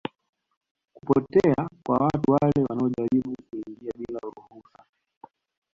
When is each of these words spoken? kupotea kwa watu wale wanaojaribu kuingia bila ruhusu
kupotea 0.95 1.69
kwa 1.85 1.97
watu 1.97 2.31
wale 2.31 2.65
wanaojaribu 2.69 3.35
kuingia 3.49 3.91
bila 3.97 4.19
ruhusu 4.19 4.69